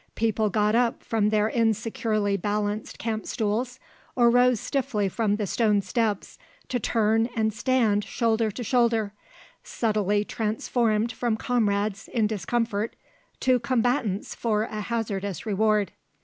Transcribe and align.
People 0.15 0.49
got 0.49 0.73
up 0.73 1.03
from 1.03 1.29
their 1.29 1.47
insecurely 1.47 2.35
balanced 2.35 2.97
camp 2.97 3.27
stools 3.27 3.79
or 4.15 4.31
rose 4.31 4.59
stiffly 4.59 5.07
from 5.07 5.35
the 5.35 5.45
stone 5.45 5.79
steps 5.79 6.39
to 6.69 6.79
turn 6.79 7.29
and 7.35 7.53
stand 7.53 8.03
shoulder 8.03 8.49
to 8.49 8.63
shoulder, 8.63 9.13
subtly 9.63 10.25
transformed 10.25 11.11
from 11.11 11.37
comrades 11.37 12.07
in 12.07 12.25
discomfort 12.25 12.95
to 13.41 13.59
combatants 13.59 14.33
for 14.33 14.63
a 14.63 14.81
hazardous 14.81 15.45
reward. 15.45 15.91